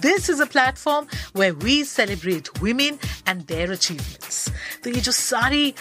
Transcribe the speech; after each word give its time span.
This 0.00 0.30
is 0.30 0.42
a 0.42 0.44
platform 0.52 1.06
where 1.36 1.50
we 1.64 1.82
celebrate 1.84 2.48
women 2.58 2.98
and 3.28 3.42
their 3.46 3.72
achievements 3.72 4.48
तो 4.84 4.90
ये 4.90 5.00
जो 5.00 5.12
सारी 5.12 5.74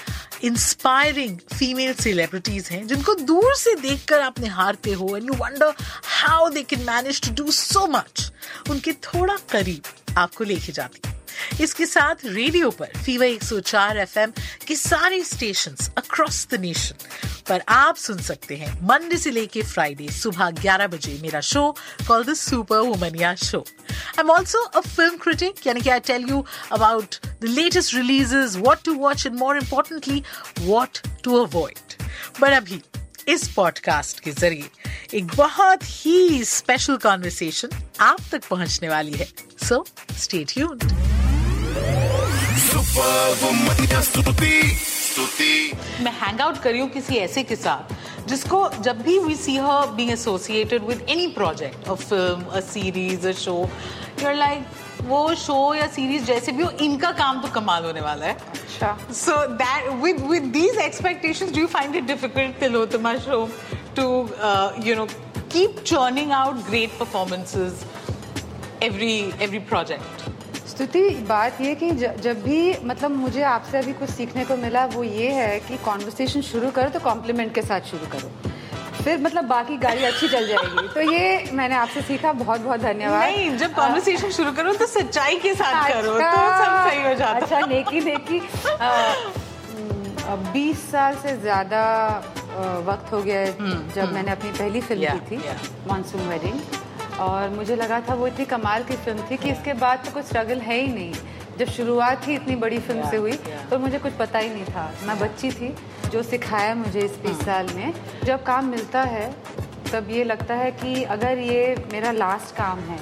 इंस्पायरिंग 0.44 1.38
फीमेल 1.54 1.94
सेलिब्रिटीज 1.94 2.68
हैं, 2.72 2.86
जिनको 2.88 3.14
दूर 3.16 3.56
से 3.56 3.76
देखकर 3.82 4.22
आप 4.22 4.40
निहारते 4.40 4.92
हो 4.92 5.16
and 5.18 5.28
you 5.28 5.34
wonder 5.40 5.74
how 6.20 6.50
they 6.50 6.64
can 6.64 6.84
manage 6.86 7.22
to 7.28 7.44
do 7.44 7.52
so 7.52 7.86
much 7.88 8.32
उनके 8.70 8.94
थोड़ा 9.08 9.38
करीब 9.52 10.18
आपको 10.18 10.44
लेके 10.44 10.72
जाती 10.72 11.02
हूँ। 11.06 11.10
इसके 11.62 11.86
साथ 11.86 12.26
रेडियो 12.26 12.70
पर 12.72 12.92
फीवर 13.06 13.28
104 13.28 13.98
एफएम 13.98 14.32
के 14.68 14.76
सारे 14.76 15.24
स्टेशन 15.24 15.76
अक्रॉस 15.98 16.48
द 16.52 16.60
नेशन 16.62 16.96
पर 17.50 17.62
आप 17.70 17.96
सुन 17.98 18.18
सकते 18.22 18.56
हैं 18.56 18.74
मंडे 18.88 19.18
से 19.18 19.32
लेके 19.32 19.62
फ्राइडे 19.62 20.08
सुबह 20.12 20.50
11 20.62 20.88
बजे 20.94 21.18
मेरा 21.22 21.42
show 21.42 21.70
call 22.08 22.24
the 22.26 22.34
super 22.34 22.80
womania 22.80 23.34
show 23.36 23.66
I'm 24.22 24.30
also 24.30 24.60
a 24.76 24.84
film 24.84 25.18
critic, 25.18 25.56
yani 25.66 25.88
I 25.92 25.98
tell 25.98 26.22
you 26.22 26.46
about 26.70 27.20
the 27.40 27.48
latest 27.48 27.92
releases, 27.96 28.56
what 28.56 28.84
to 28.84 28.96
watch, 28.96 29.26
and 29.26 29.36
more 29.36 29.58
importantly, 29.58 30.24
what 30.62 31.02
to 31.24 31.38
avoid. 31.38 31.96
But 32.40 32.54
abhi, 32.54 32.82
इस 33.30 33.48
podcast 33.56 34.20
के 34.20 34.32
ज़रिए 34.32 34.70
एक 35.18 35.26
बहुत 35.38 35.84
ही 35.84 36.44
special 36.44 36.98
conversation 37.04 37.70
आप 38.02 38.20
तक 38.32 38.48
पहुँचने 38.50 38.90
वाली 38.90 39.12
है 39.12 39.28
सो 39.68 39.84
स्टे 40.20 40.44
ट्यून्ड 40.54 40.84
मैं 46.04 46.14
हैंग 46.22 46.42
आउट 46.42 46.62
करी 46.64 46.80
हूँ 46.80 46.90
किसी 46.90 47.16
ऐसे 47.26 47.44
के 47.44 47.56
साथ 47.56 47.94
जिसको 48.32 48.60
जब 48.88 49.02
भी 49.08 49.18
we 49.20 49.36
see 49.46 49.56
her 49.68 49.88
being 49.96 50.12
associated 50.12 50.84
with 50.88 51.06
any 51.10 51.28
project 51.38 51.88
a 51.88 51.96
film 51.96 52.46
a 52.46 52.60
series 52.68 53.28
a 53.28 53.32
show 53.46 53.58
you 54.22 54.28
are 54.28 54.36
like 54.36 54.60
वो 55.08 55.24
शो 55.44 55.58
या 55.76 55.88
सीरीज़ 55.96 56.24
जैसे 56.26 56.52
भी 56.52 56.64
हो 56.64 56.70
इनका 56.86 57.12
काम 57.20 57.42
तो 57.42 57.48
कमाल 57.54 57.86
होने 57.86 58.02
वाला 58.02 58.26
है. 58.26 58.34
अच्छा। 58.34 58.98
So 59.24 59.36
that 59.64 59.90
with 60.04 60.22
with 60.30 60.44
these 60.60 60.78
expectations 60.86 61.54
do 61.54 61.60
you 61.62 61.68
find 61.80 61.96
it 61.96 62.04
difficult 62.08 62.60
Tilottama 62.60 63.16
Shome 63.28 63.46
to 63.96 64.08
you 64.88 64.96
know 64.96 65.08
keep 65.54 65.80
churning 65.88 66.30
out 66.36 66.60
great 66.66 66.94
performances 66.98 67.80
every 68.88 69.16
every 69.46 69.60
project? 69.72 70.22
स्तुति 70.72 71.04
बात 71.30 71.62
ये 71.62 71.74
कि 71.76 71.92
जब 71.96 72.42
भी 72.44 72.60
मतलब 72.86 73.12
मुझे 73.18 73.42
आपसे 73.50 73.78
अभी 73.78 73.94
कुछ 73.94 74.10
सीखने 74.10 74.46
को 74.46 74.56
मिला 74.58 74.86
वो 74.94 75.04
ये 75.04 75.30
है 75.34 75.60
कि 75.68 75.78
कॉन्वर्सेशन 75.86 76.42
शुरू 76.50 76.72
करो 76.72 76.90
तो 76.90 77.00
कॉम्प्लीमेंट 77.02 77.54
के 77.56 77.62
साथ 77.62 77.92
शुरू 77.92 78.08
करो। 78.14 78.32
फिर 78.96 79.20
मतलब 79.22 79.46
बाकी 79.48 79.78
गाड़ी 79.78 80.04
अच्छी 80.06 80.28
चल 80.28 80.48
जाएगी। 80.48 80.88
तो 80.96 81.02
ये 81.02 81.52
मैंने 81.54 81.76
आपसे 81.76 82.02
सीखा। 82.02 82.32
बहुत 82.34 82.62
बहुत 82.62 82.80
धन्यवाद। 82.80 83.22
नहीं 83.22 83.58
जब 83.58 83.74
कॉन्वर्सेशन 83.76 84.32
शुरू 84.32 84.52
करो 84.54 84.74
तो 84.74 84.86
सच्चाई 84.88 85.38
के 85.46 85.54
साथ 85.56 85.90
करो 85.92 86.12
तो 86.12 86.20
सब 86.20 86.90
सही 86.90 87.04
हो 87.04 87.14
जाता। 87.14 87.40
अच्छा 87.40 87.60
नेकी 87.68 88.02
नेकी 88.02 88.42
बीस 90.54 90.90
साल 90.92 91.16
से 91.24 91.36
ज़्यादा 91.38 91.82
वक्त 92.88 93.12
हो 93.14 93.22
गया 93.22 93.40
है 93.40 93.52
जब 93.96 94.14
मैंने 94.14 94.32
अपनी 94.32 94.52
पहली 94.52 94.82
फ़िल्म 94.82 95.08
हम्म, 95.08 95.20
Yeah, 95.20 95.30
की 95.30 95.36
थी 95.36 95.42
yeah. 95.42 95.88
मानसून 95.88 96.28
वेडिंग 96.28 96.60
और 97.20 97.50
मुझे 97.50 97.76
लगा 97.76 98.00
था 98.02 98.14
वो 98.16 98.28
इतनी 98.28 98.46
कमाल 98.46 98.84
की 98.84 98.96
फ़िल्म 98.96 99.30
थी 99.32 99.38
कि 99.38 99.50
इसके 99.50 99.74
बाद 99.76 100.06
तो 100.06 100.12
कुछ 100.12 100.26
स्ट्रगल 100.26 100.60
है 100.62 100.80
ही 100.82 100.88
नहीं। 100.88 101.14
जब 101.58 101.68
शुरुआत 101.68 102.28
ही 102.28 102.36
इतनी 102.36 102.56
बड़ी 102.56 102.80
फ़िल्म 102.80 103.10
से 103.10 103.18
हुई 103.18 103.34
तो 103.70 103.80
मुझे 103.80 104.00
कुछ 104.00 104.14
पता 104.20 104.40
ही 104.40 104.50
नहीं 104.50 104.66
था। 104.66 104.92
मैं 105.04 105.18
बच्ची 105.20 105.52
थी 105.52 105.76
जो 106.12 106.24
सिखाया 106.24 106.76
मुझे 106.76 107.00
इस। 107.00 107.18
बीस 107.24 107.46
साल 107.46 107.68
में। 107.76 107.94
जब 108.24 108.44
काम 108.44 108.66
मिलता 108.66 109.02
है 109.04 109.30
तब 109.92 110.10
ये 110.10 110.24
लगता 110.24 110.56
है 110.56 110.72
कि 110.74 111.04
अगर 111.16 111.38
ये 111.40 111.76
मेरा 111.92 112.12
लास्ट 112.12 112.56
काम 112.56 112.80
है 112.90 113.00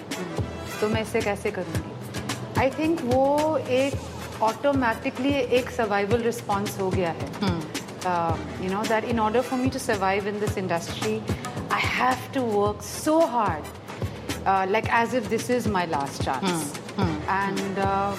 तो 0.81 0.87
मैं 0.89 1.01
इसे 1.01 1.21
कैसे 1.21 1.51
करूँगी? 1.51 2.59
आई 2.59 2.69
थिंक 2.69 3.01
वो 3.05 3.57
एक 3.57 4.41
ऑटोमेटिकली 4.43 5.33
एक 5.57 5.69
सर्वाइवल 5.69 6.21
रिस्पॉन्स 6.23 6.79
हो 6.79 6.89
गया 6.89 7.09
है। 7.11 7.27
You 8.63 8.71
know 8.73 8.83
that 8.83 9.05
in 9.05 9.19
order 9.19 9.41
for 9.41 9.59
me 9.59 9.69
to 9.69 9.79
survive 9.79 10.27
in 10.27 10.39
this 10.39 10.57
industry 10.57 11.21
I 11.73 11.87
have 11.97 12.31
to 12.33 12.41
work 12.41 12.81
so 12.83 13.19
hard 13.27 13.77
like 14.76 14.88
as 15.02 15.14
if 15.14 15.28
this 15.28 15.48
is 15.50 15.66
my 15.68 15.84
last 15.86 16.22
chance 16.22 16.72
and 17.28 17.78
um, 17.78 18.18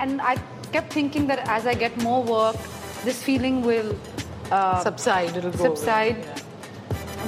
and 0.00 0.20
i 0.22 0.34
kept 0.72 0.92
thinking 0.92 1.26
that 1.26 1.40
as 1.58 1.66
i 1.66 1.74
get 1.74 1.96
more 2.02 2.22
work 2.22 2.56
this 3.04 3.22
feeling 3.22 3.62
will 3.62 3.90
uh, 4.50 4.82
subside 4.82 5.36
it'll 5.36 5.50
go 5.50 5.64
away. 5.64 5.68
subside 5.68 6.16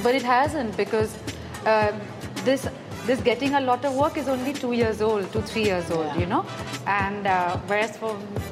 but 0.03 0.15
it 0.15 0.23
hasn't 0.23 0.75
because 0.77 1.17
uh, 1.65 1.91
this 2.45 2.67
this 3.07 3.19
getting 3.21 3.53
a 3.55 3.59
lot 3.61 3.83
of 3.87 3.95
work 4.01 4.17
is 4.17 4.27
only 4.33 4.53
two 4.53 4.71
years 4.81 5.01
old 5.01 5.31
two 5.33 5.41
three 5.51 5.63
years 5.69 5.89
old 5.91 6.05
Yeah. 6.05 6.19
you 6.21 6.25
know 6.33 6.45
and 6.87 7.27
uh, 7.27 7.57
whereas 7.71 7.97
for 8.03 8.11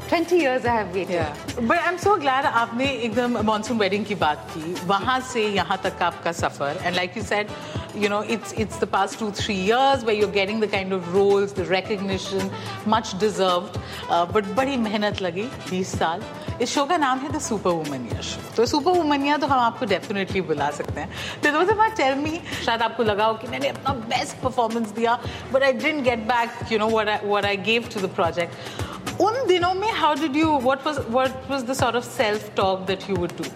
20 0.10 0.38
years 0.38 0.66
i 0.66 0.74
have 0.80 0.94
waited 0.98 1.66
but 1.70 1.78
I 1.78 1.88
am 1.92 1.98
so 2.04 2.16
glad 2.26 2.46
आपने 2.46 2.86
एकदम 3.08 3.38
monsoon 3.46 3.78
wedding 3.78 4.06
की 4.06 4.16
बात 4.24 4.48
की 4.54 4.74
वहां 4.88 5.20
से 5.32 5.46
यहाँ 5.48 5.78
तक 5.84 5.98
का 6.00 6.06
आपका 6.08 6.32
suffer 6.42 6.80
and 6.84 6.96
like 6.96 7.18
you 7.18 7.24
said 7.24 7.48
you 7.96 8.10
know 8.10 8.22
it's 8.22 8.54
it's 8.54 8.78
the 8.78 8.88
past 8.88 9.20
two 9.20 9.32
three 9.32 9.56
years 9.56 10.04
where 10.04 10.16
you're 10.16 10.32
getting 10.32 10.60
the 10.60 10.68
kind 10.68 10.94
of 10.94 11.14
roles 11.14 11.54
the 11.54 11.66
recognition 11.66 12.50
much 12.86 13.18
deserved 13.20 13.78
uh, 14.10 14.26
but 14.26 14.46
बड़ी 14.56 14.78
मेहनत 14.78 15.22
लगी 15.22 15.48
20 15.70 15.96
साल 15.98 16.24
इस 16.62 16.74
शो 16.74 16.86
का 16.86 16.98
नाम 16.98 17.20
है 17.20 17.32
द 17.32 17.40
सुपर 17.42 17.72
वुमनिया 17.72 18.22
शो 18.22 18.42
तो 18.56 18.66
super 18.66 18.98
वुमनिया 18.98 19.38
तो 19.38 19.48
हम 19.48 19.60
आपको 19.60 19.86
डेफिनेटली 19.86 20.42
बुला 20.50 20.70
सकते 20.72 21.00
हैं 21.02 21.10
तो 21.44 21.52
दोस्त 21.52 21.74
बात 21.78 21.98
टेल 21.98 22.16
मी 22.18 22.40
शायद 22.66 22.82
आपको 22.82 23.04
लगा 23.04 23.26
हो 23.26 23.34
कि 23.42 23.48
मैंने 23.48 23.68
अपना 23.70 23.94
बेस्ट 24.14 24.42
परफॉर्मेंस 24.44 24.90
दिया 25.00 25.20
but 25.54 25.64
I 25.64 25.74
didn't 25.74 26.04
get 26.04 26.28
back 26.28 26.72
you 26.72 26.80
know 26.80 26.90
what 26.90 27.10
I 27.10 27.28
what 27.28 27.46
I 27.46 27.58
gave 27.70 27.90
to 27.94 28.08
the 28.08 28.14
project 28.16 29.22
उन 29.22 29.46
दिनों 29.48 29.74
में 29.74 29.92
how 29.94 30.16
did 30.22 30.36
you 30.36 30.58
what 30.60 30.88
was 30.88 31.00
what 31.10 31.50
was 31.52 31.64
the 31.70 31.74
sort 31.84 31.96
of 31.96 32.04
self 32.12 32.52
talk 32.58 32.80
that 32.88 33.10
you 33.10 33.16
would 33.16 33.38
do 33.38 33.50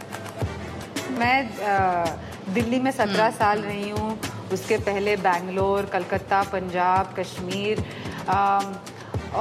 मैं 1.21 2.55
दिल्ली 2.55 2.81
में 2.81 2.91
सत्रह 2.91 3.31
साल 3.31 3.59
रही 3.63 3.89
हूँ। 3.91 4.19
उसके 4.53 4.77
पहले 4.87 5.17
बैंगलोर 5.25 5.87
कलकत्ता 5.87 6.43
पंजाब 6.53 7.15
कश्मीर 7.19 7.85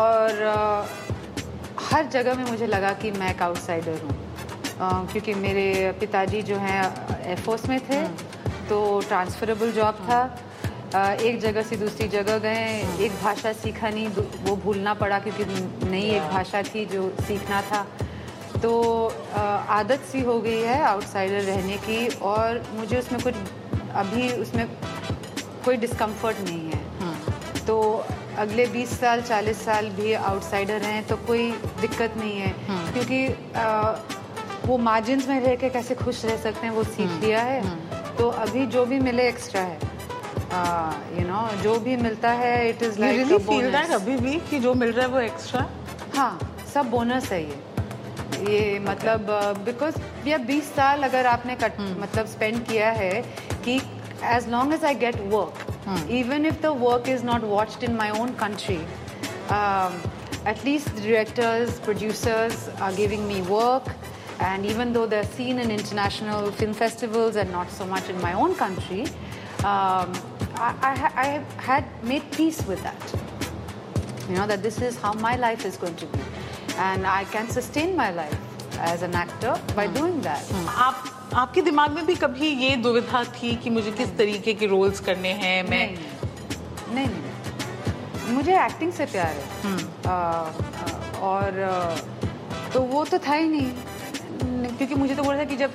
और 0.01 0.41
हर 1.89 2.05
जगह 2.07 2.33
में 2.35 2.43
मुझे 2.45 2.67
लगा 2.67 2.91
कि 3.01 3.11
मैं 3.11 3.29
एक 3.29 3.41
आउटसाइडर 3.41 4.01
हूँ। 4.03 4.17
क्योंकि 5.11 5.33
मेरे 5.35 5.65
पिताजी 5.99 6.41
जो 6.41 6.57
हैं 6.57 6.83
एयरफोर्स 7.21 7.65
में 7.69 7.79
थे 7.89 8.01
तो 8.69 8.77
ट्रांसफरेबल 9.07 9.71
जॉब 9.71 9.95
था। 10.09 10.21
अ, 10.95 10.99
एक 11.21 11.39
जगह 11.41 11.61
से 11.61 11.75
दूसरी 11.77 12.07
जगह 12.07 12.37
गए 12.37 12.67
एक 13.05 13.11
भाषा 13.23 13.51
सीखा 13.53 13.89
नहीं 13.89 14.07
वो 14.45 14.55
भूलना 14.63 14.93
पड़ा 15.01 15.19
क्योंकि 15.19 15.45
नई 15.89 16.09
एक 16.11 16.29
भाषा 16.31 16.61
थी 16.63 16.85
जो 16.85 17.09
सीखना 17.21 17.61
था। 17.61 17.85
तो 18.61 18.71
आदत 19.69 19.99
सी 20.11 20.21
हो 20.21 20.39
गई 20.41 20.59
है 20.61 20.81
आउटसाइडर 20.83 21.41
रहने 21.41 21.77
की 21.77 22.07
और 22.31 22.61
मुझे 22.73 22.97
उसमें 22.99 23.21
कुछ 23.23 23.35
अभी 23.95 24.29
उसमें 24.33 24.65
कोई 25.65 25.77
डिस्कम्फर्ट 25.77 26.39
नहीं 26.39 26.69
है। 26.69 26.79
तो 27.67 27.79
अगले 28.37 28.65
20 28.67 28.99
साल 28.99 29.21
40 29.21 29.63
साल 29.65 29.89
भी 29.89 30.13
आउटसाइडर 30.13 30.81
हैं 30.81 31.07
तो 31.07 31.15
कोई 31.15 31.51
दिक्कत 31.81 32.13
नहीं 32.17 32.39
है। 32.39 32.53
क्योंकि 32.93 33.25
अ, 33.55 34.05
वो 34.65 34.77
मार्जिन 34.77 35.23
में 35.27 35.39
रह 35.41 35.55
के 35.55 35.69
कैसे 35.69 35.95
खुश 35.95 36.25
रह 36.25 36.37
सकते 36.37 36.67
हैं 36.67 36.73
वो 36.73 36.83
सीख 36.83 37.09
लिया 37.23 37.41
है। 37.41 37.61
तो 38.17 38.29
अभी 38.29 38.65
जो 38.65 38.85
भी 38.85 38.99
मिले 38.99 39.27
एक्स्ट्रा 39.27 39.61
है। 39.61 39.79
यू 41.19 41.27
नो 41.27 41.47
जो 41.63 41.79
भी 41.79 41.95
मिलता 41.97 42.29
है 42.31 42.69
इट 42.69 42.83
इज़ 42.83 42.99
लाइक 43.71 43.91
अभी 43.91 44.15
भी 44.17 44.35
कि 44.49 44.59
जो 44.59 44.73
मिल 44.73 44.91
रहा 44.91 45.05
है 45.05 45.11
वो 45.11 45.19
एक्स्ट्रा 45.19 45.65
हाँ 46.15 46.39
सब 46.73 46.89
बोनस 46.89 47.31
है 47.31 47.41
ये। 47.43 47.59
ये 48.48 48.78
मतलब 48.88 49.26
बिकॉज 49.64 49.94
ये 50.26 50.38
20 50.50 50.72
साल 50.76 51.02
अगर 51.02 51.26
आपने 51.26 51.54
कट 51.62 51.80
मतलब 52.00 52.26
स्पेंड 52.26 52.64
किया 52.66 52.90
है 53.02 53.12
कि 53.64 53.76
as 54.34 54.48
long 54.50 54.74
as 54.74 54.84
I 54.84 54.94
get 55.04 55.20
work 55.32 56.10
even 56.20 56.46
if 56.46 56.60
the 56.62 56.76
work 56.80 57.08
is 57.08 57.24
not 57.24 57.44
watched 57.54 57.84
in 57.84 57.96
my 57.96 58.10
own 58.20 58.34
country 58.44 58.80
at 60.50 60.62
least 60.64 60.88
the 60.96 61.02
directors, 61.02 61.70
producers 61.84 62.56
are 62.86 62.92
giving 62.96 63.22
me 63.28 63.36
work. 63.50 63.86
And 64.40 64.66
even 64.66 64.92
though 64.96 65.06
they're 65.12 65.28
seen 65.36 65.58
in 65.58 65.70
international 65.70 66.50
film 66.58 66.74
festivals 66.80 67.36
and 67.36 67.50
not 67.52 67.70
so 67.70 67.86
much 67.92 68.10
in 68.14 68.20
my 68.24 68.32
own 68.34 68.54
country, 68.54 69.02
um, 69.70 70.12
I, 70.56 70.74
I, 70.82 70.94
ha- 71.02 71.12
I 71.16 71.24
have 71.26 71.52
had 71.68 71.84
made 72.10 72.30
peace 72.32 72.60
with 72.66 72.82
that. 72.82 73.14
You 74.28 74.36
know 74.36 74.46
that 74.46 74.62
this 74.62 74.80
is 74.82 74.98
how 75.06 75.12
my 75.14 75.36
life 75.36 75.64
is 75.64 75.76
going 75.76 75.96
to 76.02 76.06
be, 76.06 76.18
And 76.81 77.05
I 77.05 77.25
can 77.33 77.47
sustain 77.51 77.95
my 77.95 78.13
life 78.15 78.79
as 78.89 79.03
an 79.03 79.15
actor 79.21 79.73
by 79.75 79.87
doing 79.99 80.21
that. 80.23 80.53
आप 80.67 81.03
आपके 81.33 81.61
दिमाग 81.61 81.91
में 81.91 82.05
भी 82.05 82.15
कभी 82.15 82.47
ये 82.65 82.75
दुविधा 82.83 83.23
थी 83.33 83.55
कि 83.55 83.69
मुझे 83.69 83.91
किस 83.91 84.15
तरीके 84.17 84.53
के 84.53 84.67
रोल्स 84.67 84.99
करने 84.99 85.33
हैं? 85.41 85.63
मैं 85.69 85.85
नहीं 85.89 87.05
नहीं 87.05 87.07
नहीं 87.07 88.33
मुझे 88.35 88.53
एक्टिंग 88.65 88.91
से 88.93 89.05
प्यार 89.05 89.35
है। 89.35 89.43
आ, 90.07 90.11
आ, 90.11 90.13
और 91.19 91.59
आ, 91.61 92.71
तो 92.73 92.81
वो 92.81 93.03
तो 93.05 93.17
था 93.19 93.33
ही 93.33 93.47
नहीं। 93.47 94.75
क्योंकि 94.77 94.95
मुझे 94.95 95.15
तो 95.15 95.23
बोला 95.23 95.39
था 95.39 95.43
कि 95.43 95.57
जब 95.57 95.71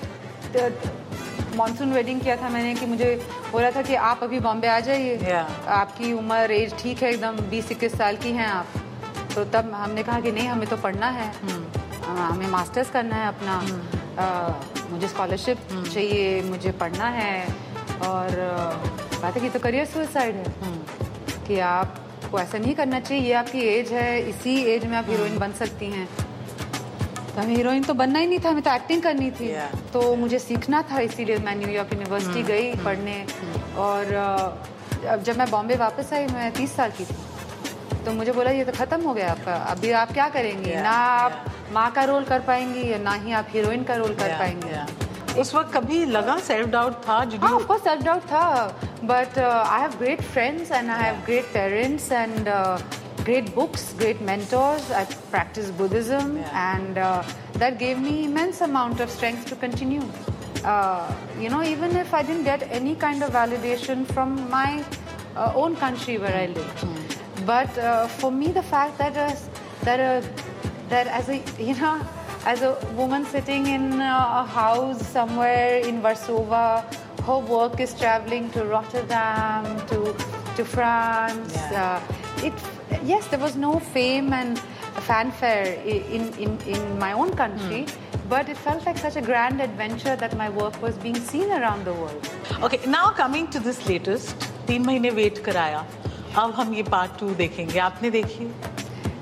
मॉनसून 1.56 1.92
वेडिंग 1.92 2.20
किया 2.20 2.36
था 2.36 2.48
मैंने 2.48 2.74
कि 2.74 2.86
मुझे 2.86 3.14
बोला 3.52 3.70
था 3.70 3.82
कि 3.82 3.94
आप 3.94 4.22
अभी 4.22 4.40
बॉम्बे 4.40 4.68
आ 4.68 4.78
जाइए। 4.80 5.18
Yeah. 5.18 5.68
आपकी 5.74 6.12
उम्र 6.12 6.52
एज 6.52 6.74
ठीक 6.78 7.02
है 7.02 7.10
एकदम 7.10 7.40
बीस 7.50 7.70
इक्कीस 7.72 7.92
साल 7.98 8.16
की 8.16 8.30
हैं 8.32 8.46
आप। 8.46 8.66
तो 9.34 9.44
तब 9.44 9.70
हमने 9.74 10.02
कहा 10.02 10.20
कि 10.20 10.32
नहीं 10.32 10.48
हमें 10.48 10.66
तो 10.68 10.76
पढ़ना 10.76 11.08
है। 11.10 11.32
हमें 12.04 12.46
मास्टर्स 12.46 12.90
करना 12.90 13.16
है 13.16 13.28
अपना। 13.28 13.54
आ, 14.18 14.52
मुझे 14.90 15.08
स्कॉलरशिप 15.08 15.58
चाहिए 15.94 16.42
मुझे 16.42 16.70
पढ़ना 16.70 17.08
है। 17.08 17.46
और 18.02 18.30
बात 19.22 19.34
है 19.34 19.40
कि 19.40 19.48
तो 19.48 19.58
करियर 19.58 19.86
सुसाइड 19.86 20.36
है। 20.36 20.54
कि 21.46 21.58
आपको 21.58 22.38
ऐसा 22.40 22.58
नहीं 22.58 22.74
करना 22.74 23.00
चाहिए 23.00 23.24
ये 23.24 23.32
आपकी 23.32 23.60
एज 23.60 23.92
है 23.92 24.28
इसी 24.28 24.54
एज 24.64 24.84
में 24.84 24.96
आप 24.96 25.08
हीरोइन 25.08 25.38
बन 25.38 25.52
सकती 25.52 25.86
हैं। 25.86 26.08
तो 27.34 27.40
हमें 27.40 27.54
हीरोइन 27.56 27.82
तो 27.82 27.94
बनना 27.94 28.18
ही 28.18 28.26
नहीं 28.26 28.38
था 28.38 28.48
हमें 28.48 28.62
तो 28.62 28.70
एक्टिंग 28.70 29.02
करनी 29.02 29.30
थी। 29.30 29.52
Yeah. 29.54 29.76
तो 29.92 30.14
मुझे 30.16 30.38
सीखना 30.38 30.82
था 30.82 31.00
इसीलिए 31.00 31.38
मैं 31.38 31.56
न्यूयॉर्क 31.56 31.92
यूनिवर्सिटी 31.92 32.42
गई 32.42 32.74
पढ़ने। 32.74 33.26
और 33.76 34.14
अब 35.08 35.22
जब 35.22 35.38
मैं 35.38 35.50
बॉम्बे 35.50 35.76
वापस 35.76 36.12
आई 36.12 36.26
मैं 36.26 36.50
तीस 36.52 36.76
साल 36.76 36.90
की 36.90 37.04
थी। 37.04 37.16
तो 38.04 38.12
मुझे 38.12 38.32
बोला 38.32 38.50
ये 38.50 38.64
तो 38.64 38.72
खत्म 38.72 39.00
हो 39.02 39.14
गया 39.14 39.30
आपका। 39.30 39.54
अभी 39.54 39.90
आप 40.02 40.12
क्या 40.12 40.28
करेंगे? 40.28 40.70
Yeah, 40.70 40.82
ना 40.82 40.90
आप 40.90 41.44
yeah. 41.44 41.72
माँ 41.74 41.90
का 41.92 42.04
रोल 42.04 42.24
कर 42.24 42.40
पाएँगी 42.40 42.92
या 42.92 42.98
ना 42.98 43.14
ही 43.14 43.32
आप 43.32 43.46
हीरोइन 43.52 43.84
का 43.84 43.96
रोल 43.96 44.14
कर 44.14 44.28
yeah, 44.28 44.38
पाएँगे. 44.38 44.72
yeah. 44.72 45.38
उस 45.38 45.54
वक्त 45.54 45.72
कभी 45.74 46.04
लगा 46.06 46.38
सेल्फ 46.38 46.68
डाउट 46.70 47.00
था 47.06 47.14
आपको 47.46 47.78
सेल्फ 47.78 48.02
डाउट 48.02 48.22
था 48.22 48.42
but 49.04 49.38
I 49.38 49.80
have 49.80 49.94
great 49.98 50.22
friends 50.22 50.70
and 50.72 50.90
I 50.90 51.02
have 51.02 51.16
great 51.26 51.44
parents 51.54 52.10
and 52.12 52.48
great 53.20 53.54
books 53.54 53.94
great 53.98 54.20
mentors 54.22 54.90
I 54.92 55.04
practice 55.30 55.70
Buddhism 55.70 56.38
and 56.38 56.98
that 57.58 57.78
gave 57.78 57.98
me 57.98 58.16
immense 58.24 58.62
amount 58.62 59.00
of 59.00 59.10
strength 59.10 59.48
to 59.50 59.56
continue 59.56 60.00
you 61.42 61.50
know 61.50 61.62
even 61.72 61.98
if 62.00 62.16
I 62.16 62.22
didn't 62.22 62.62
any 62.62 62.94
kind 62.94 63.24
of 63.24 63.36
validation 63.36 64.04
from 64.12 64.38
my 64.52 64.82
own 65.56 65.74
country 65.74 66.16
where 66.16 66.36
I 66.36 66.46
live 66.46 67.23
But 67.46 67.76
uh, 67.78 68.08
for 68.08 68.30
me, 68.30 68.52
the 68.52 68.62
fact 68.62 68.98
that 68.98 69.16
a, 69.16 69.36
that 69.84 70.00
a, 70.00 70.24
that 70.88 71.06
as 71.06 71.28
a 71.28 71.42
you 71.58 71.74
know 71.76 72.00
as 72.46 72.62
a 72.62 72.76
woman 72.96 73.24
sitting 73.24 73.66
in 73.66 74.00
a 74.00 74.44
house 74.44 75.06
somewhere 75.06 75.78
in 75.78 76.02
Warsaw, 76.02 76.82
her 77.26 77.38
work 77.38 77.80
is 77.80 77.94
traveling 77.98 78.50
to 78.50 78.64
Rotterdam, 78.64 79.64
to 79.88 80.14
to 80.56 80.64
France. 80.64 81.54
Yeah. 81.54 82.00
Uh, 82.08 82.46
it 82.46 82.54
yes, 83.04 83.26
there 83.28 83.40
was 83.40 83.56
no 83.56 83.78
fame 83.78 84.32
and 84.32 84.58
fanfare 85.08 85.74
in 85.84 86.32
in, 86.34 86.58
in 86.66 86.98
my 86.98 87.12
own 87.12 87.34
country. 87.34 87.84
Mm 87.84 88.00
but 88.28 88.48
it 88.48 88.56
felt 88.56 88.84
like 88.86 88.98
such 88.98 89.16
a 89.16 89.22
grand 89.22 89.60
adventure 89.60 90.16
that 90.16 90.36
my 90.36 90.48
work 90.48 90.80
was 90.80 90.96
being 90.98 91.14
seen 91.14 91.50
around 91.50 91.84
the 91.84 91.92
world. 91.92 92.28
Okay, 92.62 92.80
now 92.86 93.10
coming 93.10 93.46
to 93.48 93.60
this 93.60 93.86
latest, 93.88 94.34
3 94.66 94.78
months 94.78 95.14
wait 95.14 95.42
karaya. 95.48 95.84
अब 96.43 96.51
हम 96.55 96.73
ये 96.73 96.83
part 96.83 97.19
two 97.19 97.33
देखेंगे 97.43 97.79
आपने 97.89 98.11
देखी 98.19 98.51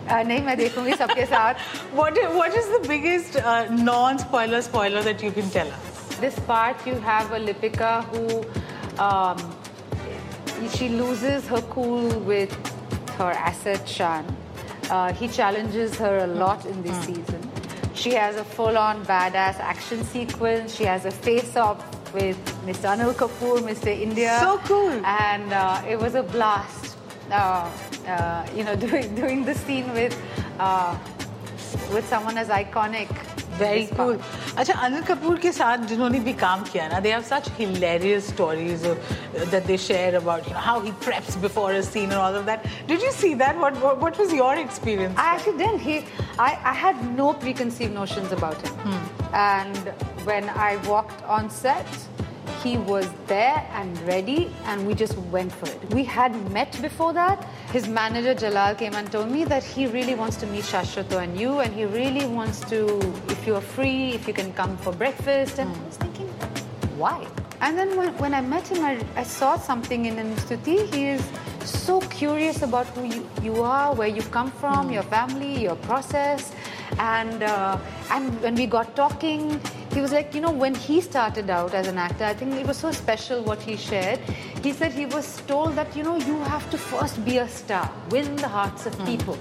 Uh, 0.08 0.24
नहीं 0.28 0.42
मैं 0.44 0.56
देखूंगी 0.58 0.94
सबके 1.00 1.26
साथ 1.30 1.64
what 1.96 2.18
what 2.34 2.54
is 2.60 2.68
the 2.74 2.78
biggest 2.88 3.34
uh, 3.40 3.66
non 3.88 4.20
spoiler 4.22 4.62
spoiler 4.68 5.02
that 5.08 5.24
you 5.26 5.32
can 5.38 5.50
tell 5.56 5.72
us 5.78 5.98
this 6.22 6.38
part 6.52 6.86
you 6.90 6.94
have 7.08 7.34
a 7.40 7.40
Lipika 7.48 7.90
who 8.14 8.38
um, 9.08 9.42
she 10.78 10.88
loses 10.94 11.48
her 11.48 11.62
cool 11.74 12.08
with 12.32 12.56
her 13.18 13.32
asset 13.32 13.88
Shan. 13.98 14.26
Uh, 14.90 15.12
he 15.14 15.28
challenges 15.28 15.96
her 15.98 16.14
a 16.20 16.28
lot 16.28 16.66
in 16.66 16.82
this 16.84 16.98
season. 17.06 17.52
She 17.94 18.12
has 18.14 18.38
a 18.38 18.44
full-on 18.44 19.04
badass 19.06 19.60
action 19.60 20.04
sequence. 20.06 20.76
She 20.76 20.86
has 20.86 21.06
a 21.06 21.12
face-off 21.12 21.84
with 22.14 22.38
Mr. 22.66 22.96
Anil 22.96 23.14
Kapoor, 23.14 23.60
Mr. 23.60 23.88
India. 23.88 24.38
So 24.40 24.58
cool. 24.66 24.92
And 25.06 25.52
uh, 25.52 25.82
it 25.88 26.00
was 26.00 26.16
a 26.16 26.24
blast. 26.24 26.81
Uh, 27.32 27.70
uh, 28.08 28.46
you 28.56 28.64
know, 28.64 28.76
doing 28.76 29.16
doing 29.16 29.44
the 29.46 29.54
scene 29.54 29.88
with 29.94 30.14
uh, 30.60 30.96
with 31.96 32.08
someone 32.10 32.38
as 32.38 32.50
iconic. 32.50 33.10
Very 33.60 33.88
this 33.88 33.98
part. 33.98 34.08
Cool 34.08 34.20
अच्छा 34.58 34.74
अनिल 34.86 35.04
कपूर 35.04 35.38
के 35.44 35.52
साथ 35.52 35.86
जिन्होंने 35.90 36.20
भी 36.26 36.34
काम 36.42 36.64
किया 36.64 36.88
ना 36.88 37.00
they 37.06 37.12
have 37.12 37.22
such 37.30 37.50
hilarious 37.60 38.28
stories 38.28 38.86
that 38.86 39.66
they 39.66 39.78
share 39.86 40.16
about 40.16 40.48
you 40.48 40.54
know 40.54 40.60
how 40.66 40.82
he 40.84 40.92
preps 41.06 41.38
before 41.46 41.74
a 41.74 41.82
scene 41.88 42.12
and 42.12 42.20
all 42.20 42.38
of 42.38 42.46
that 42.46 42.68
did 42.88 43.04
you 43.04 43.12
see 43.12 43.34
that 43.42 43.56
what 43.58 43.78
what 43.84 44.20
was 44.20 44.34
your 44.34 44.58
experience 44.66 45.16
I 45.24 45.28
actually 45.36 45.58
didn't. 45.64 45.82
He, 45.88 45.98
I, 46.48 46.52
I 46.72 46.76
had 46.84 47.02
no 47.16 47.32
preconceived 47.46 47.96
notions 48.00 48.38
about 48.38 48.68
him. 48.68 49.00
And 49.46 49.92
when 50.30 50.50
I 50.68 50.70
walked 50.92 51.26
on 51.38 51.50
set, 51.50 51.98
he 52.63 52.79
was 52.79 53.09
there 53.27 53.67
and 53.73 53.99
ready, 54.03 54.51
and 54.67 54.87
we 54.87 54.95
just 54.95 55.17
went 55.31 55.53
for 55.53 55.67
it. 55.67 55.95
We 55.95 56.05
had 56.05 56.33
met 56.53 56.81
before 56.81 57.13
that. 57.13 57.45
His 57.73 57.89
manager 57.89 58.35
Jalal 58.35 58.75
came 58.77 58.95
and 58.95 59.11
told 59.11 59.31
me 59.31 59.45
that 59.45 59.65
he 59.65 59.87
really 59.87 60.15
wants 60.15 60.37
to 60.37 60.47
meet 60.47 60.65
Shashwato 60.65 61.23
and 61.23 61.39
you, 61.39 61.61
and 61.61 61.75
he 61.75 61.85
really 61.85 62.27
wants 62.27 62.61
to, 62.71 62.99
if 63.29 63.47
you're 63.47 63.61
free, 63.61 64.13
if 64.13 64.29
you 64.29 64.35
can 64.35 64.53
come 64.53 64.77
for 64.79 64.93
breakfast. 64.93 65.59
And 65.59 65.69
I 65.69 65.83
was 65.87 65.97
thinking, 65.97 66.29
why? 66.97 67.27
And 67.61 67.79
then 67.79 67.97
when, 67.97 68.17
when 68.19 68.35
I 68.35 68.41
met 68.41 68.69
him, 68.69 68.85
I, 68.85 69.05
I 69.17 69.23
saw 69.23 69.57
something 69.57 70.07
in 70.07 70.17
him. 70.17 70.35
Stuti, 70.37 70.93
he 70.95 71.07
is 71.07 71.23
so 71.65 72.01
curious 72.01 72.63
about 72.63 72.87
who 72.89 73.05
you, 73.05 73.29
you 73.43 73.63
are, 73.63 73.95
where 73.95 74.09
you 74.09 74.23
come 74.23 74.51
from, 74.51 74.91
your 74.91 75.05
family, 75.05 75.63
your 75.63 75.77
process. 75.77 76.53
And, 76.99 77.43
uh, 77.43 77.79
and 78.11 78.41
when 78.43 78.55
we 78.55 78.67
got 78.67 78.95
talking, 78.97 79.61
he 79.94 80.02
was 80.02 80.12
like, 80.12 80.36
you 80.36 80.42
know, 80.42 80.52
when 80.52 80.76
he 80.76 81.02
started 81.02 81.50
out 81.50 81.74
as 81.74 81.88
an 81.88 81.98
actor, 81.98 82.24
I 82.24 82.34
think 82.34 82.54
it 82.56 82.68
was 82.68 82.78
so 82.78 82.92
special 82.92 83.42
what 83.44 83.62
he 83.62 83.76
shared. 83.78 84.20
He 84.62 84.72
said 84.74 84.92
he 84.92 85.06
was 85.06 85.42
told 85.48 85.76
that, 85.76 85.96
you 85.96 86.04
know, 86.04 86.18
you 86.18 86.38
have 86.44 86.70
to 86.72 86.78
first 86.78 87.24
be 87.26 87.38
a 87.38 87.48
star, 87.48 87.90
win 88.12 88.36
the 88.36 88.48
hearts 88.48 88.86
of 88.86 88.98
people. 89.06 89.38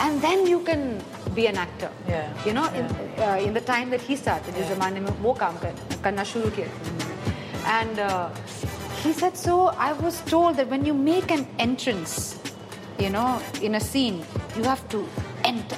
And 0.00 0.20
then 0.20 0.46
you 0.46 0.60
can 0.60 1.00
be 1.34 1.46
an 1.46 1.56
actor. 1.56 1.90
Yeah, 2.08 2.32
You 2.44 2.52
know, 2.54 2.66
in, 2.72 2.86
uh, 3.20 3.38
in 3.40 3.54
the 3.54 3.60
time 3.60 3.90
that 3.90 4.00
he 4.00 4.16
started, 4.16 4.54
इस 4.54 4.66
ज़माने 4.74 5.00
में 5.00 5.12
वो 5.22 5.32
काम 5.38 5.56
कर, 5.62 5.74
करना 6.02 6.24
शुरू 6.24 6.50
किया 6.56 6.68
and 7.66 7.98
uh, 7.98 8.28
he 9.02 9.12
said 9.12 9.36
so 9.36 9.68
I 9.76 9.92
was 9.92 10.20
told 10.22 10.56
that 10.56 10.68
when 10.68 10.84
you 10.84 10.94
make 10.94 11.30
an 11.30 11.46
entrance 11.58 12.38
you 12.98 13.10
know 13.10 13.40
in 13.60 13.74
a 13.74 13.80
scene 13.80 14.24
you 14.56 14.62
have 14.62 14.88
to 14.90 15.06
enter 15.44 15.76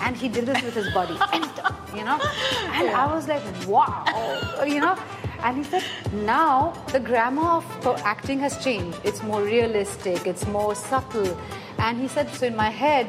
and 0.00 0.16
he 0.16 0.28
did 0.28 0.46
this 0.46 0.62
with 0.62 0.74
his 0.74 0.92
body 0.94 1.18
enter 1.32 1.51
you 1.95 2.03
know 2.03 2.19
and 2.77 2.89
I 2.89 3.05
was 3.13 3.27
like 3.27 3.43
wow 3.67 4.05
you 4.65 4.79
know 4.79 4.95
and 5.43 5.57
he 5.57 5.63
said 5.63 5.83
now 6.13 6.73
the 6.91 6.99
grammar 6.99 7.49
of 7.59 7.65
acting 8.03 8.39
has 8.39 8.57
changed 8.63 8.97
it's 9.03 9.21
more 9.23 9.41
realistic 9.43 10.25
it's 10.27 10.45
more 10.47 10.73
subtle 10.75 11.37
and 11.79 11.99
he 11.99 12.07
said 12.07 12.29
so 12.29 12.45
in 12.45 12.55
my 12.55 12.69
head 12.69 13.07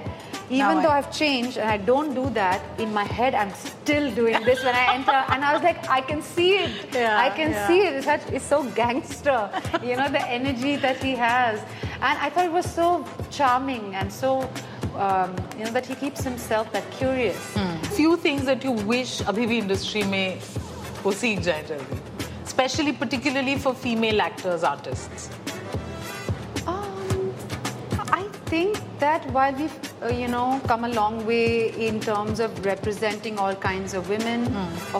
even 0.51 0.59
Now 0.77 0.83
though 0.83 0.89
I- 0.91 0.99
I've 0.99 1.11
changed 1.11 1.57
and 1.57 1.71
I 1.71 1.79
don't 1.79 2.13
do 2.15 2.29
that, 2.35 2.61
in 2.79 2.93
my 2.93 3.05
head 3.05 3.35
I'm 3.35 3.51
still 3.55 4.11
doing 4.15 4.39
this 4.45 4.63
when 4.63 4.75
I 4.75 4.93
enter. 4.95 5.21
And 5.33 5.43
I 5.43 5.55
was 5.55 5.63
like, 5.63 5.89
I 5.89 6.03
can 6.03 6.21
see 6.21 6.51
it. 6.65 6.71
Yeah, 6.93 7.17
I 7.19 7.31
can 7.31 7.51
yeah. 7.53 7.67
see 7.67 7.81
it. 7.87 7.95
It's, 7.95 8.05
such, 8.05 8.21
it's 8.31 8.45
so 8.45 8.63
gangster, 8.83 9.41
you 9.83 9.97
know, 9.97 10.09
the 10.11 10.21
energy 10.29 10.77
that 10.77 10.99
he 11.03 11.15
has. 11.15 11.61
And 12.07 12.19
I 12.19 12.29
thought 12.29 12.45
it 12.45 12.53
was 12.53 12.69
so 12.81 13.07
charming 13.31 13.95
and 13.95 14.13
so, 14.13 14.31
um, 14.97 15.35
you 15.59 15.65
know, 15.65 15.71
that 15.73 15.87
he 15.87 15.95
keeps 15.95 16.23
himself 16.23 16.71
that 16.73 16.85
curious 16.91 17.41
few 17.98 18.16
things 18.18 18.46
that 18.46 18.64
you 18.64 18.72
wish 18.94 19.22
अभी 19.28 19.46
भी 19.48 19.58
industry 19.58 20.04
में 20.14 20.40
वो 21.04 21.12
सीख 21.22 21.40
जाए 21.50 21.64
जल्दी 21.70 22.00
specially 22.50 22.94
particularly 23.00 23.56
for 23.66 23.74
female 23.86 24.22
actors 24.30 24.64
artists 24.74 25.30
Um, 26.68 27.34
I 28.18 28.24
think 28.52 28.78
that 29.00 29.26
while 29.32 29.54
we've, 29.54 29.80
uh, 30.04 30.08
you 30.08 30.28
know, 30.28 30.60
come 30.68 30.84
a 30.86 30.90
long 30.90 31.26
way 31.26 31.72
in 31.88 32.00
terms 32.00 32.40
of 32.40 32.66
representing 32.66 33.38
all 33.40 33.56
kinds 33.56 33.94
of 33.94 34.10
women 34.10 34.46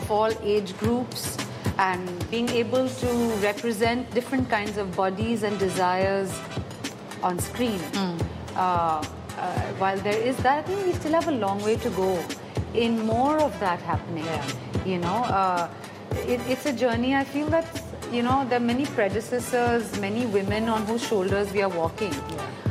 of 0.00 0.10
all 0.10 0.32
age 0.42 0.76
groups 0.78 1.36
and 1.78 2.08
being 2.30 2.48
able 2.60 2.88
to 3.02 3.10
represent 3.44 4.10
different 4.18 4.48
kinds 4.50 4.76
of 4.76 4.94
bodies 4.96 5.42
and 5.42 5.58
desires 5.58 6.32
on 7.22 7.38
screen. 7.38 7.80
Uh, 8.56 8.60
uh, 8.60 9.02
while 9.78 9.98
there 9.98 10.20
is 10.32 10.36
that, 10.38 10.58
I 10.58 10.62
think 10.62 10.86
we 10.86 10.92
still 10.92 11.12
have 11.12 11.28
a 11.28 11.32
long 11.46 11.62
way 11.62 11.76
to 11.76 11.90
go 11.90 12.08
in 12.74 13.00
more 13.06 13.38
of 13.38 13.58
that 13.60 13.80
happening. 13.80 14.26
You 14.86 14.98
know, 14.98 15.24
uh, 15.40 15.68
it, 16.26 16.40
it's 16.48 16.66
a 16.66 16.72
journey. 16.72 17.14
I 17.14 17.24
feel 17.24 17.48
that 17.48 17.82
you 18.12 18.22
know 18.22 18.44
there 18.48 18.58
are 18.58 18.68
many 18.74 18.86
predecessors, 18.86 19.98
many 20.00 20.26
women 20.26 20.68
on 20.68 20.86
whose 20.86 21.06
shoulders 21.06 21.52
we 21.52 21.62
are 21.62 21.74
walking. 21.82 22.14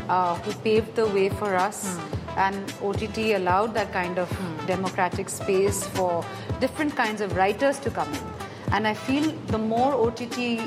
uh, 0.09 0.35
who 0.35 0.51
paved 0.63 0.95
the 0.95 1.05
way 1.07 1.29
for 1.29 1.55
us. 1.55 1.97
And 2.35 2.73
OTT 2.81 3.17
allowed 3.35 3.73
that 3.75 3.91
kind 3.93 4.17
of 4.17 4.29
democratic 4.65 5.29
space 5.29 5.85
for 5.87 6.25
different 6.59 6.95
kinds 6.95 7.21
of 7.21 7.35
writers 7.35 7.79
to 7.79 7.91
come 7.91 8.11
in. 8.13 8.23
And 8.71 8.87
I 8.87 8.93
feel 8.93 9.31
the 9.47 9.57
more 9.57 9.93
OTT 9.93 10.59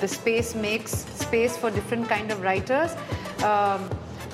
the 0.00 0.08
space 0.08 0.54
makes 0.54 0.92
space 0.92 1.56
for 1.56 1.70
different 1.70 2.08
kind 2.08 2.30
of 2.30 2.42
writers. 2.42 2.96
Um, 3.42 3.88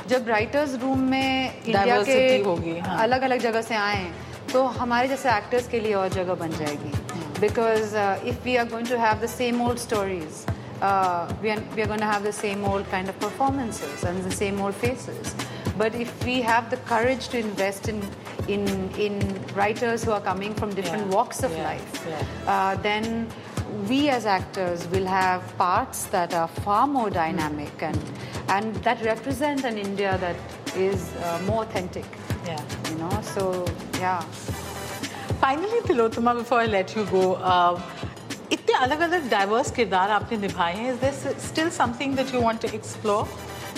जब 0.09 0.29
writers 0.29 0.75
room 0.81 1.01
में 1.11 1.63
India 1.67 1.85
Diversity 1.85 2.47
होगी, 2.47 2.75
के 2.75 2.81
हाँ. 2.81 2.99
अलग 3.03 3.23
अलग 3.29 3.41
जगह 3.41 3.63
से 3.69 3.75
आए 3.75 3.97
हैं 3.97 4.13
तो 4.53 4.63
हमारे 4.81 5.09
जैसे 5.09 5.31
एक्टर्स 5.37 5.69
के 5.69 5.81
लिए 5.81 5.95
और 5.95 6.09
जगह 6.19 6.35
बन 6.43 6.51
जाएगी 6.59 6.93
because 7.41 7.95
if 8.29 8.45
we 8.45 8.57
are 8.57 8.69
going 8.69 8.89
to 8.89 8.97
have 9.07 9.25
the 9.25 9.29
same 9.39 9.67
old 9.69 9.79
stories 9.89 10.45
we 11.43 11.51
are, 11.53 11.61
we 11.75 11.83
are 11.83 11.87
going 11.91 12.01
to 12.01 12.07
have 12.09 12.25
the 12.25 12.33
same 12.39 12.65
old 12.71 12.89
kind 12.89 13.09
of 13.13 13.15
performances 13.21 14.03
and 14.09 14.25
the 14.25 14.33
same 14.39 14.59
old 14.65 14.75
faces 14.81 15.31
but 15.83 15.95
if 16.05 16.11
we 16.27 16.35
have 16.49 16.67
the 16.75 16.79
courage 16.91 17.29
to 17.35 17.39
invest 17.39 17.89
in 17.93 18.03
in 18.57 18.67
in 19.07 19.17
writers 19.61 20.05
who 20.09 20.13
are 20.17 20.21
coming 20.27 20.55
from 20.59 20.75
different 20.81 21.07
Yeah, 21.07 21.15
walks 21.19 21.43
of 21.49 21.57
yeah, 21.57 21.69
life 21.69 21.97
yeah. 22.11 22.21
uh, 22.57 22.75
then 22.89 23.09
we 23.93 24.01
as 24.19 24.27
actors 24.35 24.85
will 24.97 25.09
have 25.15 25.49
parts 25.63 26.05
that 26.17 26.35
are 26.43 26.49
far 26.69 26.87
more 26.99 27.09
dynamic 27.17 27.83
and 27.91 28.15
and 28.59 28.75
that 28.91 29.03
represent 29.05 29.65
an 29.65 29.79
India 29.79 30.13
that 30.19 30.37
is 30.77 31.11
uh, 31.17 31.41
more 31.47 31.63
authentic. 31.65 32.05
Yeah. 32.47 32.61
You 32.91 32.97
know, 32.99 33.21
so 33.23 33.65
yeah. 34.02 34.22
Finally, 35.42 35.82
Tillotama, 35.82 36.36
before 36.36 36.60
I 36.60 36.66
let 36.66 36.96
you 36.96 37.06
go, 37.06 37.36
um, 37.54 37.82
इतने 38.52 38.74
अलग-अलग 38.86 39.30
diverse 39.30 39.72
किरदार 39.76 40.10
आपने 40.12 40.38
निभाए 40.38 40.76
हैं. 40.76 40.94
Is 40.94 41.00
there 41.00 41.40
still 41.40 41.72
something 41.78 42.16
that 42.16 42.34
you 42.34 42.42
want 42.42 42.62
to 42.66 42.74
explore? 42.80 43.28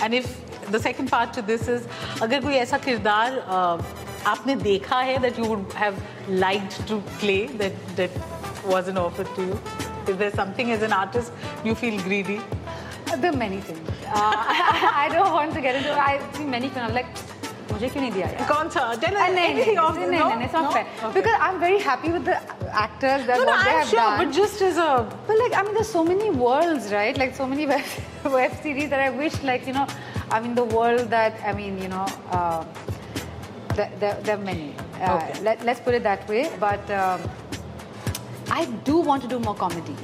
And 0.02 0.14
if 0.14 0.30
the 0.72 0.80
second 0.80 1.12
part 1.12 1.34
to 1.34 1.42
this 1.52 1.68
is, 1.68 1.88
अगर 2.22 2.42
कोई 2.42 2.56
ऐसा 2.64 2.78
किरदार 2.86 3.38
um, 3.58 3.86
आपने 4.34 4.56
देखा 4.64 5.00
है 5.10 5.20
that 5.22 5.38
you 5.38 5.50
would 5.54 5.74
have 5.84 6.02
liked 6.46 6.80
to 6.92 7.02
play 7.24 7.42
that 7.64 8.10
wasn't 8.74 8.98
offered 9.06 9.36
to 9.36 9.48
you, 9.50 9.60
is 10.08 10.18
there 10.18 10.32
something 10.42 10.72
as 10.72 10.82
an 10.82 10.94
artist 10.94 11.32
you 11.66 11.76
feel 11.76 12.02
greedy? 12.08 12.40
There 13.22 13.32
are 13.32 13.38
many 13.38 13.60
things. 13.60 13.90
Uh, 14.08 14.34
I 15.04 15.10
don't 15.12 15.32
want 15.34 15.54
to 15.54 15.62
get 15.62 15.76
into. 15.76 15.92
I 15.92 16.20
see 16.34 16.46
many 16.46 16.70
films. 16.70 16.94
मुझे 17.73 17.89
क्यों 17.89 18.03
नहीं 18.03 18.13
दिया 18.13 18.27
यार? 18.29 18.47
कौन 18.49 18.69
सा 18.75 18.83
tell 19.01 19.17
Uh, 19.17 19.25
us 19.25 19.33
नहीं, 19.35 19.49
anything 19.55 19.77
नहीं, 19.77 19.89
of 19.89 19.97
नहीं, 19.97 20.07
no? 20.07 20.29
नहीं, 20.29 20.37
नहीं, 20.37 20.45
it's 20.47 20.53
not 20.59 20.65
No? 20.65 20.71
fair. 20.77 20.87
Okay. 21.09 21.13
Because 21.17 21.37
I'm 21.47 21.59
very 21.65 21.79
happy 21.89 22.11
with 22.15 22.25
the 22.25 22.37
actors 22.85 23.27
that 23.31 23.37
no, 23.41 23.45
no, 23.45 23.51
what 23.53 23.65
they 23.65 23.73
I'm 23.73 23.79
have 23.81 23.89
sure, 23.89 24.01
done. 24.01 24.19
but 24.23 24.33
just 24.39 24.63
as 24.69 24.79
a 24.85 24.89
But 25.27 25.39
like, 25.43 25.57
I 25.59 25.63
mean, 25.67 25.75
there's 25.75 25.93
so 25.97 26.05
many 26.05 26.31
worlds, 26.45 26.91
right? 26.93 27.17
Like 27.25 27.35
so 27.41 27.47
many 27.47 27.67
web, 27.67 27.85
web 28.39 28.57
series 28.63 28.89
that 28.95 29.01
I 29.01 29.11
wish, 29.11 29.37
like 29.51 29.67
you 29.67 29.75
know, 29.79 29.87
I 30.31 30.41
mean, 30.41 30.55
the 30.61 30.65
world 30.79 31.11
that 31.17 31.43
I 31.53 31.53
mean, 31.61 31.77
you 31.83 31.89
know, 31.89 32.07
uh, 32.31 32.65
there, 33.75 33.91
there, 34.01 34.17
there 34.23 34.37
are 34.39 34.45
many. 34.51 34.75
Uh, 35.01 35.13
Okay. 35.17 35.41
let, 35.51 35.65
let's 35.71 35.81
put 35.81 35.95
it 35.95 36.03
that 36.03 36.27
way. 36.29 36.51
But 36.59 36.91
um, 36.91 37.21
I 38.51 38.65
do 38.89 38.97
want 39.11 39.23
to 39.23 39.29
do 39.29 39.39
more 39.39 39.55
comedy, 39.55 39.95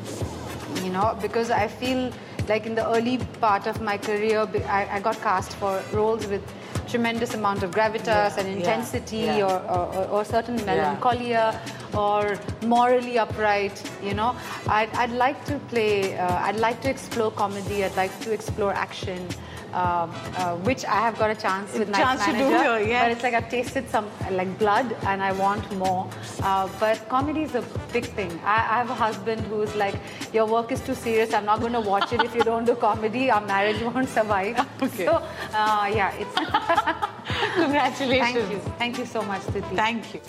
you 0.85 0.90
know, 0.90 1.16
because 1.21 1.50
I 1.50 1.66
feel 1.66 2.12
like 2.49 2.66
in 2.66 2.75
the 2.75 2.87
early 2.95 3.16
part 3.40 3.66
of 3.66 3.81
my 3.81 3.97
career, 3.99 4.45
be- 4.47 4.62
I, 4.64 4.97
I 4.97 5.00
got 5.00 5.21
cast 5.23 5.57
for 5.64 5.83
roles 5.93 6.26
with 6.26 6.43
tremendous 6.89 7.34
amount 7.34 7.63
of 7.63 7.72
gravitas 7.72 8.31
Yeah, 8.36 8.39
and 8.39 8.48
intensity 8.48 9.17
yeah. 9.17 9.48
Or, 9.48 9.58
or, 9.75 10.05
or, 10.15 10.25
certain 10.25 10.55
melancholia 10.65 11.60
or 11.93 12.38
morally 12.65 13.17
upright, 13.17 13.77
you 14.03 14.13
know. 14.13 14.36
I'd, 14.67 14.91
I'd 14.96 15.12
like 15.12 15.43
to 15.46 15.60
play, 15.72 16.17
uh, 16.17 16.48
I'd 16.48 16.58
like 16.58 16.81
to 16.81 16.89
explore 16.89 17.31
comedy, 17.31 17.84
I'd 17.84 17.96
like 17.96 18.17
to 18.22 18.31
explore 18.31 18.74
action. 18.74 19.27
Um, 19.72 20.10
uh, 20.36 20.55
which 20.67 20.84
I 20.84 20.96
have 20.96 21.19
got 21.19 21.29
a 21.29 21.36
chance 21.36 21.77
with 21.77 21.89
Night 21.89 22.01
Chance 22.01 22.25
to 22.25 22.31
do 22.31 22.38
Manager, 22.38 22.79
here, 22.79 22.88
yes. 22.88 23.03
but 23.03 23.12
it's 23.12 23.22
like 23.22 23.36
I've 23.36 23.51
tasted 23.51 23.88
some 23.88 24.10
like 24.31 24.58
blood 24.58 24.98
and 25.03 25.22
I 25.22 25.31
want 25.31 25.63
more. 25.77 26.10
Uh, 26.41 26.67
but 26.79 27.08
comedy 27.08 27.43
is 27.43 27.53
a 27.53 27.62
big 27.91 28.05
thing. 28.05 28.31
I, 28.43 28.55
I 28.55 28.77
have 28.81 28.89
a 28.89 28.96
husband 28.96 29.41
who's 29.41 29.75
like, 29.75 29.96
your 30.34 30.46
work 30.46 30.72
is 30.72 30.81
too 30.81 30.96
serious. 30.96 31.34
I'm 31.34 31.46
not 31.46 31.60
going 31.60 31.74
to 31.74 31.79
watch 31.79 32.13
it 32.13 32.24
if 32.24 32.36
you 32.36 32.43
don't 32.43 32.65
do 32.65 32.75
comedy. 32.75 33.31
Our 33.31 33.41
marriage 33.41 33.81
won't 33.81 34.10
survive. 34.10 34.58
Okay. 34.81 35.05
So, 35.05 35.22
uh, 35.53 35.91
yeah, 35.93 36.13
it's. 36.15 36.34
Congratulations. 37.55 38.34
Thank 38.34 38.51
you. 38.51 38.60
Thank 38.77 38.98
you 38.98 39.05
so 39.05 39.22
much, 39.24 39.43
Titi. 39.48 39.75
Thank 39.75 40.13
you. 40.13 40.22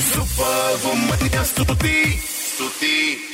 Superwoman, 0.00 1.18
Stuti. 1.44 2.18
Stuti. 2.18 3.33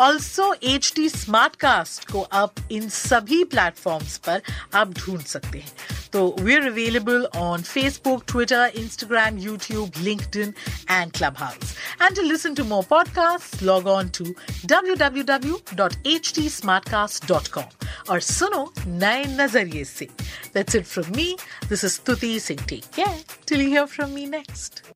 also 0.00 0.52
H 0.62 0.92
T 0.96 1.08
smart 1.08 1.54
cast 1.56 2.10
को 2.10 2.22
आप 2.40 2.54
इन 2.72 2.88
सभी 2.88 3.42
platforms 3.52 4.16
पर 4.26 4.42
आप 4.74 4.92
ढूंढ 4.98 5.20
सकते 5.26 5.58
हैं 5.58 5.72
तो 6.12 6.24
we 6.40 6.54
are 6.56 6.66
available 6.70 7.24
on 7.36 7.62
Facebook 7.62 8.24
Twitter 8.28 8.72
Instagram 8.76 9.38
YouTube 9.38 9.92
LinkedIn 9.98 10.52
and 10.90 11.12
Clubhouse 11.38 11.74
and 12.02 12.16
to 12.16 12.22
listen 12.22 12.54
to 12.54 12.64
more 12.64 12.84
podcast 12.90 13.62
log 13.62 13.86
on 13.86 14.08
to 14.18 14.24
W 14.24 14.94
W 15.04 15.24
W 15.32 15.60
dot 15.74 16.06
H 16.06 16.32
T 16.34 16.48
smartcast 16.90 17.28
dot 17.28 17.48
com 17.56 17.86
और 18.10 18.20
सुनो 18.20 18.72
नए 18.86 19.24
नज़रिए 19.36 19.84
से 19.84 20.08
That's 20.54 20.74
it 20.74 20.86
from 20.86 21.12
me. 21.12 21.36
This 21.68 21.84
is 21.84 21.98
Stuti 21.98 22.40
Singh. 22.40 22.56
Take 22.58 22.90
care 22.92 23.18
till 23.44 23.60
you 23.60 23.68
hear 23.68 23.86
from 23.86 24.14
me 24.14 24.24
next. 24.26 24.95